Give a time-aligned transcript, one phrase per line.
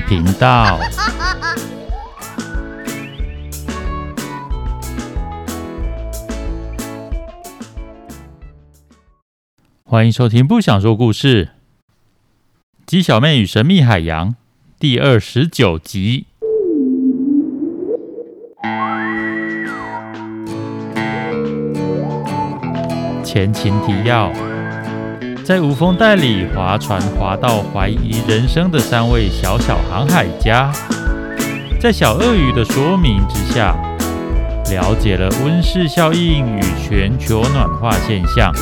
[0.00, 0.78] 频道。
[9.84, 11.46] 欢迎收听《不想说故事》，
[12.84, 14.34] 鸡小妹与神秘海洋
[14.78, 16.26] 第二十九集。
[23.22, 24.55] 前情提要。
[25.46, 30.72] 在无风带里划船划到怀疑人生的三位小小航海家，
[31.80, 33.76] 在小鳄鱼的说明之下，
[34.72, 38.52] 了解了温室效应与全球暖化现象。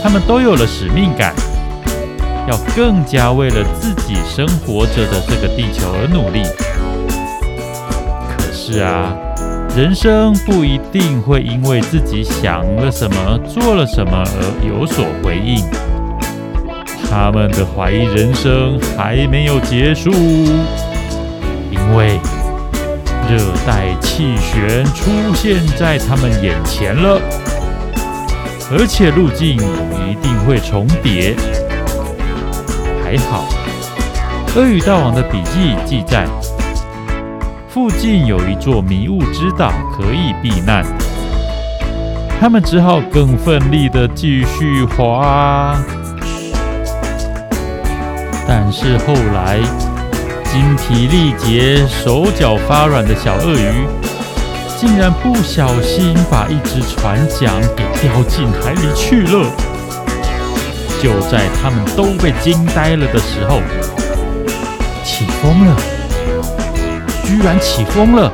[0.00, 1.34] 他们都有了使命感，
[2.46, 6.44] 要更加为了自己生活着的这个地球而努力。
[8.38, 9.12] 可是啊。
[9.76, 15.64] 人生不一定会因为自己想了什么、做了什么而有所回应。
[17.08, 20.10] 他们的怀疑人生还没有结束，
[21.70, 22.18] 因为
[23.28, 27.20] 热带气旋出现在他们眼前了，
[28.72, 31.36] 而且路径一定会重叠。
[33.04, 33.46] 还好，
[34.56, 36.26] 鳄鱼大王的笔记记载。
[37.72, 40.84] 附近有一座迷雾之岛可以避难，
[42.40, 45.80] 他们只好更奋力的继续划。
[48.48, 49.60] 但是后来，
[50.42, 53.86] 精疲力竭、手脚发软的小鳄鱼，
[54.76, 59.48] 竟然不小心把一只船桨给掉进海里去了。
[61.00, 63.60] 就在他们都被惊呆了的时候，
[65.04, 65.99] 起风了。
[67.30, 68.32] 居然起风了！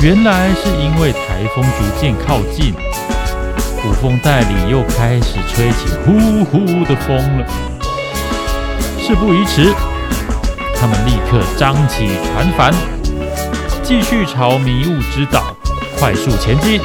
[0.00, 2.72] 原来是因为台风逐渐靠近，
[3.84, 7.46] 无风带里又开始吹起呼呼的风了。
[8.98, 9.74] 事不宜迟，
[10.74, 12.72] 他们立刻张起船帆，
[13.82, 15.54] 继续朝迷雾之岛
[15.98, 16.80] 快速前进。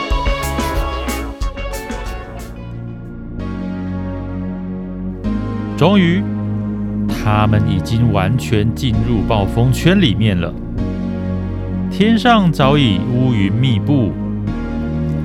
[5.77, 6.21] 终于。
[7.23, 10.53] 他们已经完全进入暴风圈里面了，
[11.89, 14.11] 天上早已乌云密布，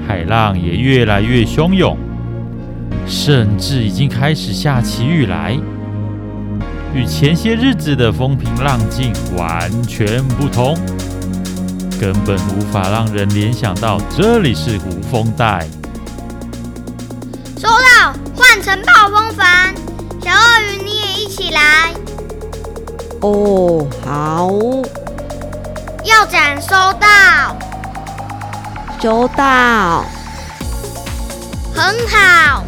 [0.07, 1.97] 海浪也越来越汹涌，
[3.05, 5.59] 甚至已经开始下起雨来。
[6.95, 10.77] 与前些日子的风平浪静完全不同，
[12.01, 15.67] 根本无法让人联想到这里是无风带。
[17.57, 19.75] 收到，换成暴风帆，
[20.23, 20.78] 小鳄鱼。
[21.39, 21.95] 起来！
[23.21, 24.51] 哦，好。
[26.03, 27.57] 要展收到，
[29.01, 30.05] 收到。
[31.73, 32.65] 很好，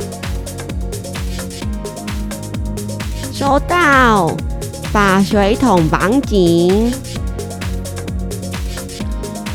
[3.32, 4.30] 收到。
[4.92, 6.92] 把水桶绑紧，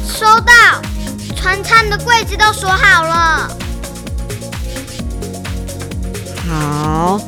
[0.05, 0.53] 收到。
[1.35, 3.49] 船舱的柜子都锁好了，
[6.49, 7.19] 好。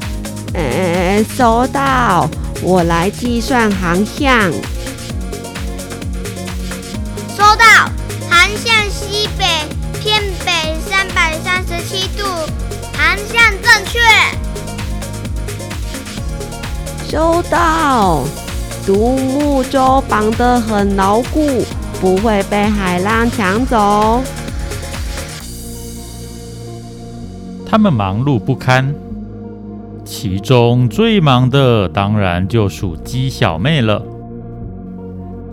[0.60, 2.28] 嗯，收到。
[2.64, 4.52] 我来计算航向。
[7.30, 7.64] 收到，
[8.28, 9.46] 航向西北
[10.02, 12.26] 偏北三百三十七度，
[12.98, 14.00] 航向正确。
[17.08, 18.24] 收到，
[18.84, 21.64] 独木舟绑得很牢固，
[22.02, 24.24] 不会被海浪抢走。
[27.70, 28.96] 他们忙碌不堪。
[30.08, 34.02] 其中最忙的当然就属鸡小妹了。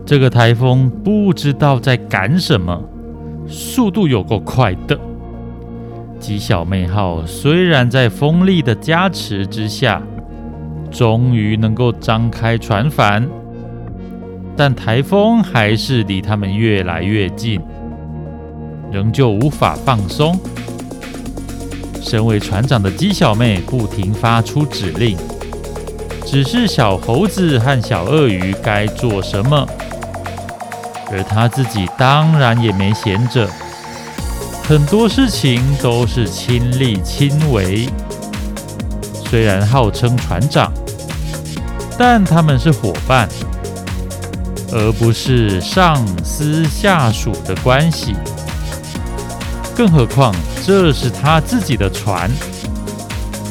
[0.06, 2.81] 这个台风不知道在赶什么，
[3.48, 4.97] 速度有够快的。
[6.20, 10.00] 鸡小妹号虽然在风力的加持之下，
[10.88, 13.28] 终于能够张开船帆，
[14.56, 17.60] 但台风还是离他们越来越近，
[18.93, 20.38] 仍旧无法放松。
[22.05, 25.17] 身为船长的鸡小妹不停发出指令，
[26.27, 29.67] 指示小猴子和小鳄鱼该做什么，
[31.11, 33.49] 而她自己当然也没闲着，
[34.69, 37.89] 很多事情都是亲力亲为。
[39.31, 40.71] 虽然号称船长，
[41.99, 43.27] 但他们是伙伴，
[44.71, 48.15] 而不是上司下属的关系。
[49.76, 50.35] 更何况
[50.65, 52.31] 这是他自己的船，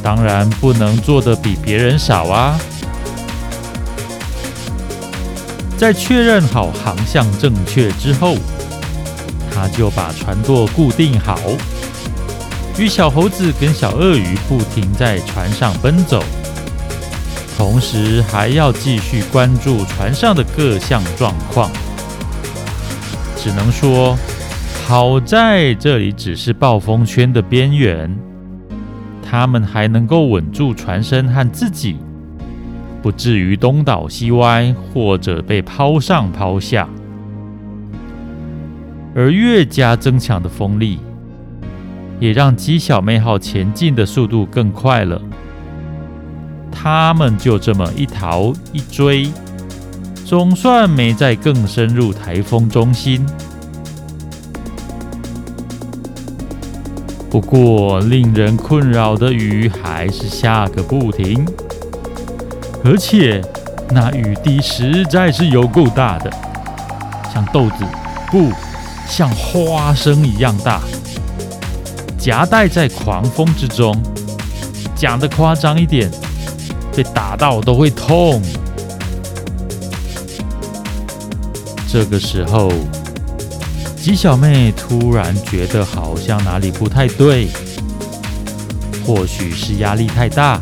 [0.01, 2.57] 当然不能做得比别人少啊！
[5.77, 8.37] 在确认好航向正确之后，
[9.53, 11.37] 他就把船舵固定好，
[12.77, 16.23] 与小猴子跟小鳄鱼不停在船上奔走。
[17.57, 21.69] 同时还要继续关注船上的各项状况。
[23.37, 24.17] 只能说，
[24.85, 28.15] 好在这里只是暴风圈的边缘，
[29.23, 31.97] 他们还能够稳住船身和自己，
[33.01, 36.87] 不至于东倒西歪或者被抛上抛下。
[39.15, 40.99] 而越加增强的风力，
[42.19, 45.19] 也让鸡小妹号前进的速度更快了。
[46.71, 49.27] 他们就这么一逃一追，
[50.23, 53.25] 总算没再更深入台风中心。
[57.33, 61.43] 不过，令人困扰的雨还是下个不停，
[62.85, 63.41] 而且
[63.89, 66.31] 那雨滴实在是有够大的，
[67.33, 67.83] 像豆子
[68.29, 68.51] 不。
[69.07, 70.79] 像花生一样大，
[72.19, 73.99] 夹带在狂风之中。
[74.95, 76.09] 讲得夸张一点，
[76.95, 78.41] 被打到都会痛。
[81.87, 82.71] 这个时候，
[84.03, 87.47] 鸡小妹突然觉得好像哪里不太对，
[89.05, 90.59] 或许是压力太大，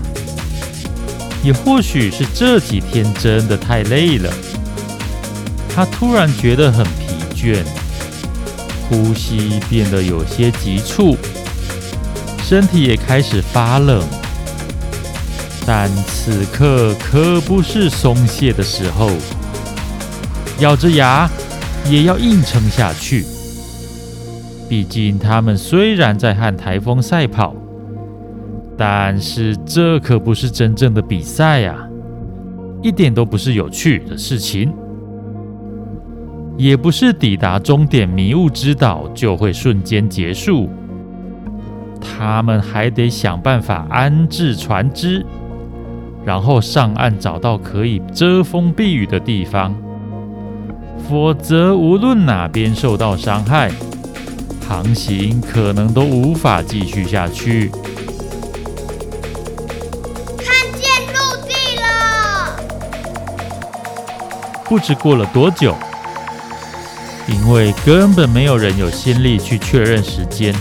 [1.44, 4.32] 也或许是这几天真的太累了。
[5.74, 7.64] 她突然觉得很疲倦。
[8.88, 11.18] 呼吸变得有些急促，
[12.44, 14.04] 身体也开始发冷，
[15.66, 19.10] 但此刻可不是松懈的时候，
[20.60, 21.28] 咬着牙
[21.90, 23.26] 也要硬撑下去。
[24.70, 27.56] 毕竟他们虽然在和台风赛跑，
[28.78, 31.88] 但是这可不是真正的比赛呀，
[32.82, 34.74] 一点都不是有趣的事情。
[36.58, 40.70] 也不是抵达终点迷雾之岛就会瞬间结束，
[42.00, 45.26] 他们还得想办法安置船只，
[46.24, 49.76] 然后上岸找到可以遮风避雨的地方，
[51.10, 53.72] 否则无论哪边受到伤害，
[54.68, 57.70] 航行可能都无法继续下去。
[60.38, 62.56] 看见陆地了！
[64.66, 65.76] 不知过了多久。
[67.28, 70.54] 因为根本没有人有心力去确认时间，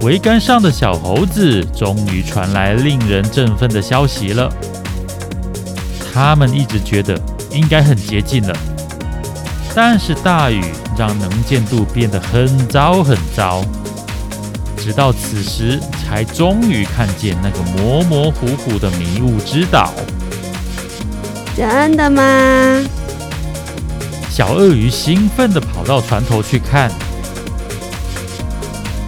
[0.00, 4.52] 桅杆上的小猴子终于传来令人振奋的消息了。
[6.12, 7.18] 他们一直觉得
[7.56, 8.54] 应该很接近了，
[9.74, 10.62] 但是大雨
[10.96, 13.64] 让能见度变得很糟很糟，
[14.76, 19.92] 直到此时才终于看见那个模模糊糊的迷雾之岛。
[21.56, 22.22] 真的吗？
[24.30, 26.92] 小鳄鱼兴奋地跑到船头去看，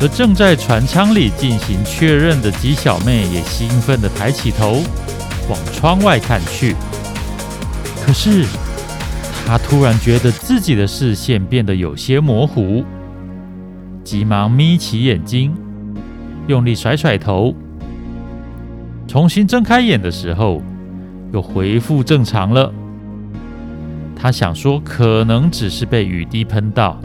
[0.00, 4.82] 而正在船舱里进行确认的鸡小妹也兴奋地抬起头
[5.50, 6.74] 往窗外看去。
[8.08, 8.46] 可是，
[9.46, 12.82] 他突然觉得自己的视线变得有些模糊，
[14.02, 15.54] 急忙眯起眼睛，
[16.46, 17.54] 用力甩甩头，
[19.06, 20.62] 重新睁开眼的时候，
[21.34, 22.72] 又恢复正常了。
[24.16, 26.98] 他想说，可能只是被雨滴喷到，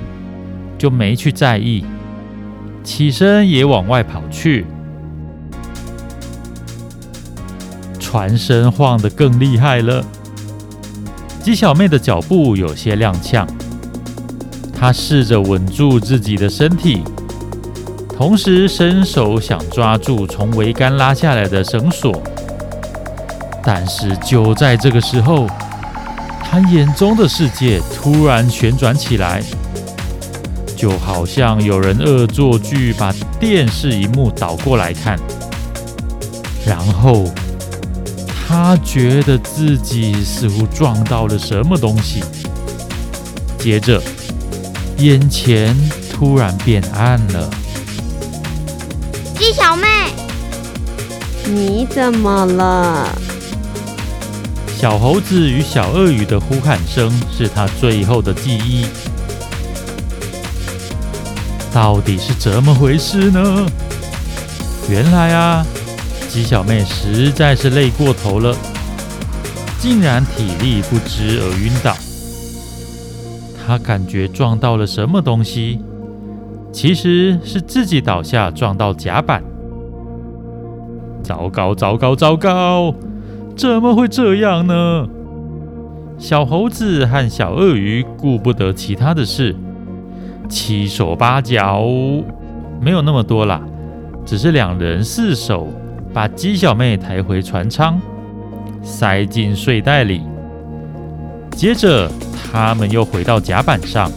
[0.78, 1.84] 就没去在意，
[2.82, 4.66] 起身也往外跑去。
[8.00, 10.02] 船身晃得更厉害了，
[11.44, 13.46] 鸡小妹的脚步有些踉跄，
[14.74, 17.04] 她试着稳住自己的身体，
[18.18, 22.14] 同时伸手想抓住从桅杆拉下来的绳索，
[23.62, 25.46] 但是就在这个时候。
[26.56, 29.42] 她眼中的世界突然旋转起来，
[30.78, 35.20] 就好像有人恶作剧把电视荧幕倒过来看。
[36.64, 37.26] 然后
[38.54, 42.24] 他觉得自己似乎撞到了什么东西，
[43.58, 44.00] 接着
[45.00, 45.76] 眼前
[46.12, 47.50] 突然变暗了。
[49.40, 49.88] 鸡小妹，
[51.46, 53.10] 你怎么了？
[54.80, 58.86] 小猴子与小鳄鱼的呼喊声是他最后的记忆。
[61.74, 63.66] 到底是怎么回事呢？
[64.88, 65.66] 原来啊，
[66.34, 68.56] 鸡小妹实在是累过头了，
[69.78, 71.96] 竟然体力不支而晕倒。
[73.64, 75.80] 她感觉撞到了什么东西，
[76.72, 79.44] 其实是自己倒下撞到甲板。
[81.22, 82.96] 糟糕，糟糕，糟糕！
[83.56, 85.08] 怎么会这样呢？
[86.18, 89.56] 小猴子和小鳄鱼顾不得其他的事，
[90.50, 91.84] 七手八脚，
[92.82, 93.62] 没有那么多啦，
[94.26, 95.68] 只是两人四手
[96.14, 98.00] 把鸡小妹抬回船舱，
[98.84, 100.22] 塞进睡袋里。
[101.58, 102.10] 接着，
[102.52, 104.12] 他们又回到甲板上。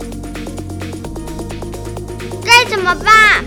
[2.44, 3.44] 该怎么办？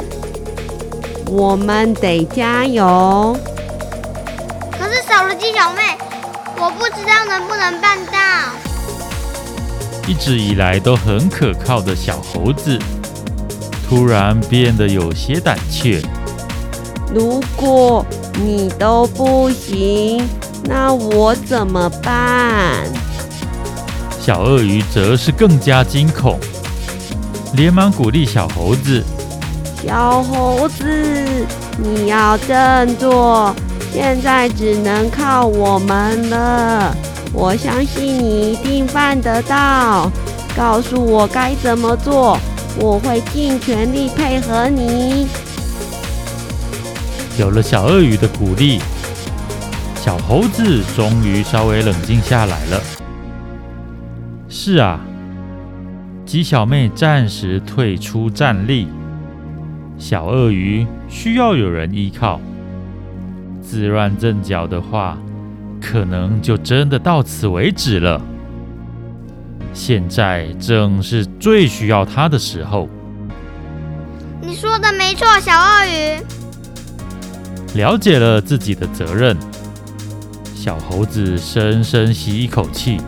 [1.28, 3.38] 我们得加油。
[4.72, 5.82] 可是少了鸡小妹，
[6.58, 8.18] 我不知道能不能办到。
[10.08, 12.80] 一直以来都很可靠的小猴子，
[13.88, 16.02] 突然变得有些胆怯。
[17.14, 18.04] 如果
[18.36, 20.28] 你都不行，
[20.64, 22.86] 那我怎么办？
[24.22, 26.40] 小鳄鱼则是更加惊恐，
[27.54, 29.04] 连忙鼓励小猴子
[29.84, 30.86] ：“小猴子，
[31.78, 33.56] 你要振作，
[33.92, 36.96] 现在只能靠我们了。
[37.34, 40.12] 我相信你一定办得到。
[40.56, 42.38] 告诉我该怎么做，
[42.80, 45.28] 我会尽全力配合你。”
[47.40, 48.82] 有了小鳄鱼的鼓励，
[49.96, 52.82] 小猴子终于稍微冷静下来了。
[54.50, 55.00] 是啊，
[56.26, 58.90] 鸡小妹暂时退出战力，
[59.98, 62.42] 小鳄鱼需要有人依靠。
[63.62, 65.18] 自乱阵脚的话，
[65.82, 68.22] 可能就真的到此为止了。
[69.74, 72.90] 现在正是最需要它的时候。
[74.42, 76.22] 你说的没错，小鳄鱼。
[77.76, 79.38] 了解了自己的责任，
[80.56, 83.00] 小猴子深深吸一口气。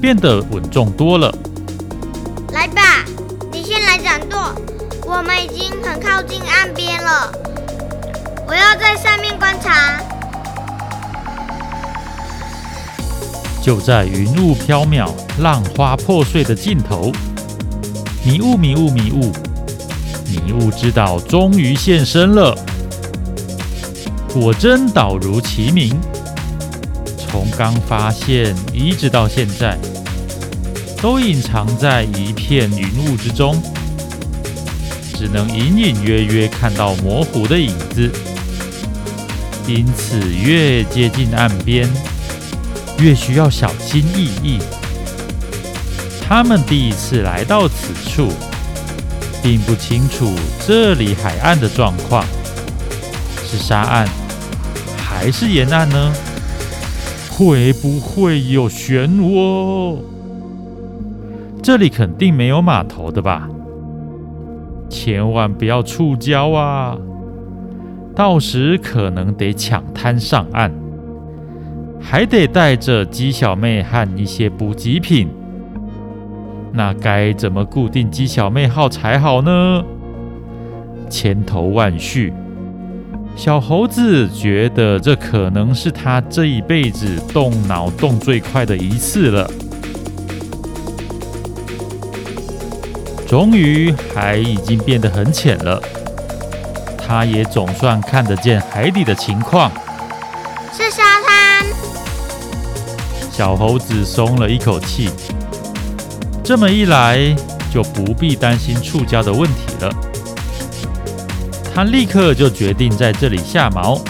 [0.00, 1.34] 变得稳重多了。
[2.52, 3.04] 来吧，
[3.50, 4.54] 你先来掌舵。
[5.04, 7.32] 我们已经很靠近岸边了，
[8.46, 10.00] 我要在上面观察。
[13.62, 17.10] 就在云雾飘渺、浪花破碎的尽头，
[18.24, 19.32] 迷雾迷雾迷雾，
[20.26, 22.56] 迷雾之岛终于现身了。
[24.32, 25.98] 果真岛如其名。
[27.30, 29.76] 从刚发现一直到现在，
[31.00, 33.60] 都隐藏在一片云雾之中，
[35.14, 38.10] 只能隐隐约约看到模糊的影子。
[39.66, 41.86] 因此，越接近岸边，
[42.98, 44.58] 越需要小心翼翼。
[46.26, 48.32] 他们第一次来到此处，
[49.42, 50.32] 并不清楚
[50.66, 52.24] 这里海岸的状况，
[53.50, 54.06] 是沙岸
[54.98, 56.12] 还是岩岸呢？
[57.30, 59.96] 会不会有漩涡？
[61.62, 63.48] 这里肯定没有码头的吧？
[64.90, 66.94] 千万不要触礁啊！
[68.14, 70.70] 到时可能得抢滩上岸，
[71.98, 75.26] 还得带着鸡小妹和一些补给品。
[76.70, 79.82] 那该怎么固定鸡小妹号才好呢？
[81.08, 82.34] 千头万绪。
[83.38, 89.48] 小猴子觉得这可能是他这一辈子动脑动最快的一次了。
[93.28, 95.80] 终于，海已经变得很浅了，
[96.98, 99.70] 他也总算看得见海底的情况。
[100.72, 101.64] 是沙滩。
[103.30, 105.10] 小猴子松了一口气，
[106.42, 107.18] 这么一来
[107.72, 109.90] 就不必担心触礁的问题了。
[111.78, 114.02] 他立刻就决定在这里下锚，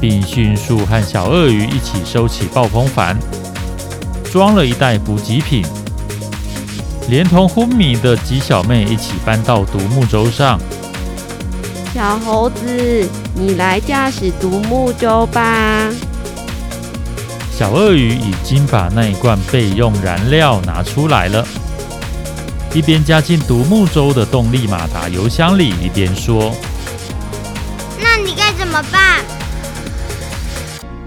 [0.00, 3.16] 并迅速和小鳄鱼一起收起暴风帆，
[4.32, 5.64] 装了一袋补给品，
[7.08, 10.58] 连同昏迷的吉小妹一起搬到独木舟上。
[11.94, 15.88] 小猴子，你来驾驶独木舟吧。
[17.56, 21.46] 小鳄鱼已经把那一罐备用燃料拿出来了。
[22.74, 26.52] 一边加进独木舟的动力马达油箱里，一边说
[27.98, 29.24] ：“那你该怎么办？”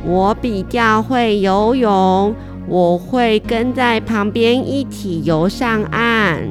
[0.03, 2.33] 我比较会游泳，
[2.67, 6.41] 我会跟在旁边一起游上岸。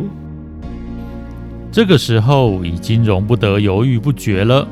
[1.73, 4.69] 这个时候已经容不得犹豫不决了。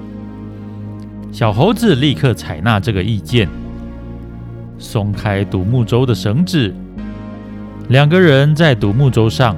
[1.33, 3.49] 小猴子立刻采纳这个意见，
[4.79, 6.73] 松开独木舟的绳子，
[7.89, 9.57] 两个人在独木舟上。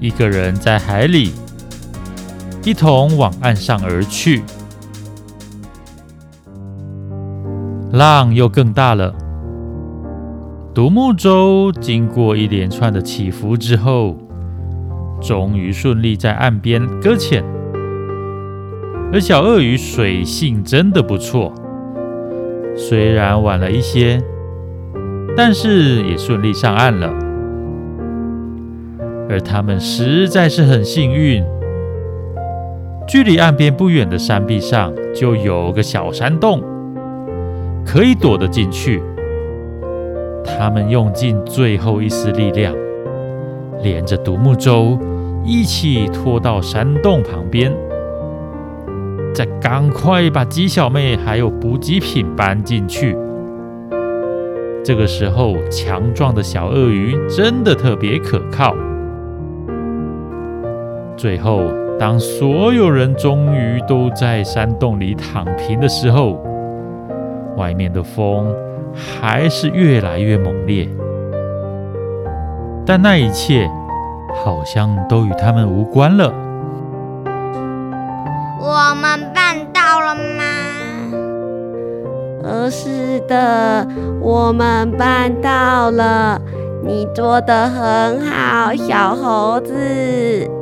[0.00, 1.32] 一个人在海里，
[2.64, 4.42] 一同往岸上而去。
[7.92, 9.14] 浪又更大了。
[10.74, 14.16] 独木舟经过一连串的起伏之后，
[15.20, 17.42] 终于顺利在岸边搁浅。
[19.12, 21.52] 而小鳄鱼水性真的不错，
[22.76, 24.22] 虽然晚了一些，
[25.36, 27.27] 但是也顺利上岸了。
[29.28, 31.44] 而他们实在是很幸运，
[33.06, 36.62] 距离岸边不远的山壁上就有个小山洞，
[37.84, 39.02] 可以躲得进去。
[40.44, 42.74] 他们用尽最后一丝力量，
[43.82, 44.98] 连着独木舟
[45.44, 47.70] 一起拖到山洞旁边，
[49.34, 53.14] 再赶快把鸡小妹还有补给品搬进去。
[54.82, 58.74] 这个时候，强壮的小鳄鱼真的特别可靠。
[61.18, 61.64] 最后，
[61.98, 66.40] 当所有人终于都在山洞里躺平的时候，
[67.56, 68.46] 外面的风
[68.94, 70.88] 还是越来越猛烈。
[72.86, 73.68] 但那一切
[74.44, 76.32] 好像都与他们无关了。
[78.60, 80.22] 我们办到了吗？
[82.44, 83.84] 呃，是的，
[84.20, 86.40] 我们办到了。
[86.84, 90.57] 你做的很好，小猴子。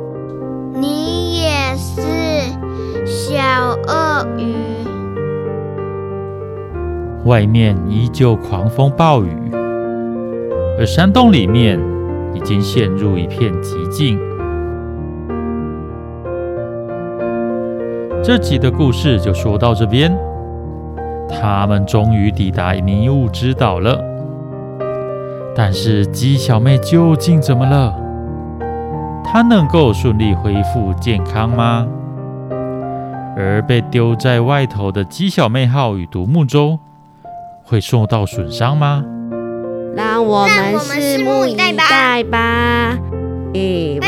[3.57, 4.53] 小鳄鱼。
[7.25, 9.31] 外面依旧狂风暴雨，
[10.77, 11.79] 而山洞里面
[12.35, 14.19] 已经陷入一片寂静。
[18.23, 20.15] 这集的故事就说到这边。
[21.27, 23.99] 他们终于抵达迷雾之岛了，
[25.55, 27.91] 但是鸡小妹究竟怎么了？
[29.23, 31.87] 她能够顺利恢复健康吗？
[33.37, 36.79] 而被丢在外头的鸡小妹号与独木舟
[37.63, 39.03] 会受到损伤吗？
[39.95, 41.71] 让我们拭目以待
[42.23, 42.97] 吧！
[43.53, 43.99] 诶，